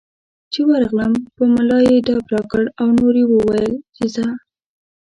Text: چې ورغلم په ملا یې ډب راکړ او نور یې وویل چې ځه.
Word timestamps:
چې 0.51 0.59
ورغلم 0.69 1.11
په 1.35 1.43
ملا 1.53 1.79
یې 1.89 1.97
ډب 2.05 2.25
راکړ 2.35 2.63
او 2.79 2.87
نور 2.99 3.13
یې 3.21 3.25
وویل 3.31 3.71
چې 3.95 4.05
ځه. 4.13 4.27